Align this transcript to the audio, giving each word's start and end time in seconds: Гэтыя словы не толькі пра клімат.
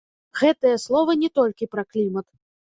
Гэтыя 0.39 0.77
словы 0.85 1.15
не 1.25 1.29
толькі 1.41 1.69
пра 1.75 1.83
клімат. 1.93 2.27